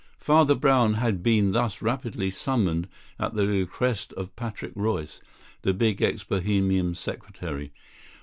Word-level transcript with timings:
Father 0.17 0.55
Brown 0.55 0.95
had 0.95 1.21
been 1.21 1.51
thus 1.51 1.79
rapidly 1.79 2.31
summoned 2.31 2.87
at 3.19 3.35
the 3.35 3.45
request 3.45 4.13
of 4.13 4.35
Patrick 4.35 4.71
Royce, 4.73 5.21
the 5.61 5.75
big 5.75 6.01
ex 6.01 6.23
Bohemian 6.23 6.95
secretary. 6.95 7.71